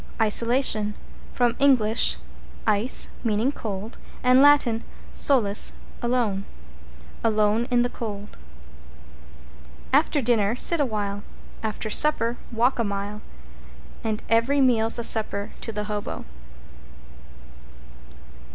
[0.19, 0.95] =ISOLATION=
[1.31, 1.79] From Eng.
[2.65, 4.65] ice, meaning cold, and Lat.
[5.13, 6.43] solus, alone.
[7.23, 8.35] Alone in the cold.
[9.93, 11.21] After dinner sit a while,
[11.61, 13.21] after supper walk a mile
[14.03, 16.25] And every meal's a supper to the Hobo.